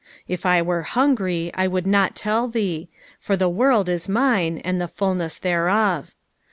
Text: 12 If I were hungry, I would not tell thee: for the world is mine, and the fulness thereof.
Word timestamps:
12 0.25 0.25
If 0.39 0.45
I 0.47 0.61
were 0.63 0.81
hungry, 0.81 1.51
I 1.53 1.67
would 1.67 1.85
not 1.85 2.15
tell 2.15 2.47
thee: 2.47 2.89
for 3.19 3.37
the 3.37 3.47
world 3.47 3.87
is 3.87 4.09
mine, 4.09 4.57
and 4.65 4.81
the 4.81 4.87
fulness 4.87 5.37
thereof. 5.37 6.15